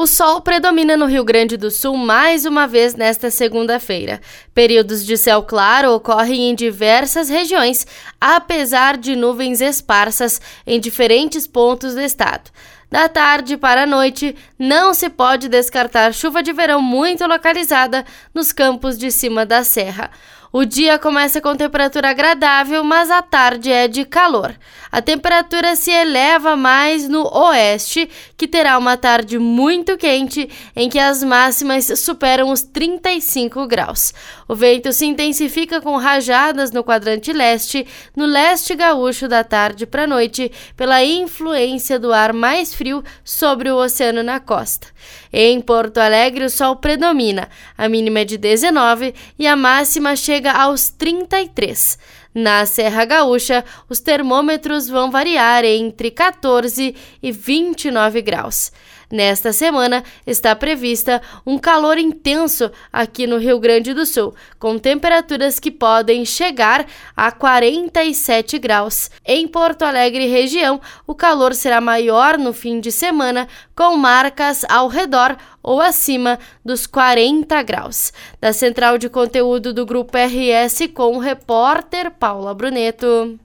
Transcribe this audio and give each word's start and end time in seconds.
O 0.00 0.06
sol 0.06 0.40
predomina 0.40 0.96
no 0.96 1.04
Rio 1.04 1.22
Grande 1.22 1.58
do 1.58 1.70
Sul 1.70 1.94
mais 1.94 2.46
uma 2.46 2.66
vez 2.66 2.94
nesta 2.94 3.30
segunda-feira. 3.30 4.18
Períodos 4.54 5.04
de 5.04 5.14
céu 5.14 5.42
claro 5.42 5.92
ocorrem 5.92 6.48
em 6.48 6.54
diversas 6.54 7.28
regiões, 7.28 7.86
apesar 8.18 8.96
de 8.96 9.14
nuvens 9.14 9.60
esparsas 9.60 10.40
em 10.66 10.80
diferentes 10.80 11.46
pontos 11.46 11.92
do 11.92 12.00
estado. 12.00 12.50
Da 12.90 13.10
tarde 13.10 13.58
para 13.58 13.82
a 13.82 13.86
noite, 13.86 14.34
não 14.58 14.94
se 14.94 15.10
pode 15.10 15.50
descartar 15.50 16.14
chuva 16.14 16.42
de 16.42 16.50
verão 16.50 16.80
muito 16.80 17.26
localizada 17.26 18.02
nos 18.32 18.52
campos 18.52 18.96
de 18.96 19.10
cima 19.10 19.44
da 19.44 19.62
serra. 19.62 20.10
O 20.52 20.64
dia 20.64 20.98
começa 20.98 21.40
com 21.40 21.54
temperatura 21.54 22.10
agradável, 22.10 22.82
mas 22.82 23.08
a 23.08 23.22
tarde 23.22 23.70
é 23.70 23.86
de 23.86 24.04
calor. 24.04 24.52
A 24.90 25.00
temperatura 25.00 25.76
se 25.76 25.92
eleva 25.92 26.56
mais 26.56 27.08
no 27.08 27.22
oeste, 27.32 28.10
que 28.36 28.48
terá 28.48 28.76
uma 28.76 28.96
tarde 28.96 29.38
muito 29.38 29.96
quente, 29.96 30.50
em 30.74 30.88
que 30.88 30.98
as 30.98 31.22
máximas 31.22 32.00
superam 32.00 32.50
os 32.50 32.62
35 32.62 33.64
graus. 33.68 34.12
O 34.48 34.56
vento 34.56 34.92
se 34.92 35.06
intensifica 35.06 35.80
com 35.80 35.96
rajadas 35.96 36.72
no 36.72 36.82
quadrante 36.82 37.32
leste, 37.32 37.86
no 38.16 38.26
leste 38.26 38.74
gaúcho 38.74 39.28
da 39.28 39.44
tarde 39.44 39.86
para 39.86 40.04
noite, 40.04 40.50
pela 40.76 41.04
influência 41.04 41.96
do 41.96 42.12
ar 42.12 42.32
mais 42.32 42.74
frio 42.74 43.04
sobre 43.22 43.70
o 43.70 43.76
oceano 43.76 44.24
na 44.24 44.40
costa. 44.40 44.88
Em 45.32 45.60
Porto 45.60 45.98
Alegre, 45.98 46.44
o 46.44 46.50
sol 46.50 46.74
predomina, 46.74 47.48
a 47.78 47.88
mínima 47.88 48.20
é 48.20 48.24
de 48.24 48.36
19 48.36 49.14
e 49.38 49.46
a 49.46 49.54
máxima 49.54 50.16
chega 50.40 50.52
aos 50.52 50.88
33. 50.88 51.98
Na 52.34 52.64
Serra 52.64 53.04
Gaúcha, 53.04 53.62
os 53.90 54.00
termômetros 54.00 54.88
vão 54.88 55.10
variar 55.10 55.64
entre 55.66 56.10
14 56.10 56.96
e 57.22 57.32
29 57.32 58.22
graus. 58.22 58.72
Nesta 59.10 59.52
semana 59.52 60.04
está 60.24 60.54
prevista 60.54 61.20
um 61.44 61.58
calor 61.58 61.98
intenso 61.98 62.70
aqui 62.92 63.26
no 63.26 63.38
Rio 63.38 63.58
Grande 63.58 63.92
do 63.92 64.06
Sul, 64.06 64.32
com 64.56 64.78
temperaturas 64.78 65.58
que 65.58 65.70
podem 65.70 66.24
chegar 66.24 66.86
a 67.16 67.32
47 67.32 68.56
graus. 68.58 69.10
Em 69.26 69.48
Porto 69.48 69.82
Alegre 69.82 70.26
região, 70.28 70.80
o 71.08 71.14
calor 71.14 71.54
será 71.54 71.80
maior 71.80 72.38
no 72.38 72.52
fim 72.52 72.78
de 72.78 72.92
semana, 72.92 73.48
com 73.74 73.96
marcas 73.96 74.64
ao 74.68 74.86
redor 74.86 75.36
ou 75.60 75.80
acima 75.80 76.38
dos 76.64 76.86
40 76.86 77.60
graus. 77.64 78.12
Da 78.40 78.52
central 78.52 78.96
de 78.96 79.08
conteúdo 79.08 79.72
do 79.72 79.84
Grupo 79.84 80.16
RS 80.16 80.88
com 80.94 81.16
o 81.16 81.18
repórter 81.18 82.12
Paula 82.12 82.54
Bruneto. 82.54 83.38